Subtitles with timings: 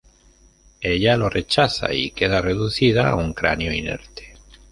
[0.81, 4.33] Ella lo rechaza y queda reducida a un cráneo inerte.